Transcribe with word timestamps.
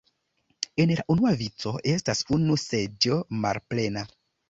En 0.85 0.93
la 0.99 1.05
unua 1.15 1.35
vico 1.43 1.75
estas 1.93 2.25
unu 2.41 2.61
seĝo 2.67 3.23
malplena. 3.47 4.09